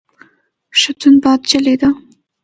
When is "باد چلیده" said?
1.23-1.89